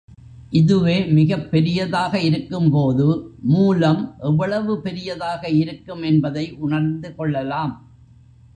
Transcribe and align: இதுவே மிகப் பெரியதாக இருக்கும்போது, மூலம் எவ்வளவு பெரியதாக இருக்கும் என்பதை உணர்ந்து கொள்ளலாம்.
இதுவே 0.49 1.05
மிகப் 1.05 1.51
பெரியதாக 1.51 2.19
இருக்கும்போது, 2.19 3.07
மூலம் 3.41 4.15
எவ்வளவு 4.19 4.81
பெரியதாக 4.81 5.49
இருக்கும் 5.49 6.03
என்பதை 6.03 6.51
உணர்ந்து 6.59 7.15
கொள்ளலாம். 7.15 7.73